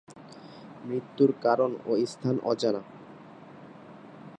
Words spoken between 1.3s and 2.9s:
কারণ ও স্থান অজানা।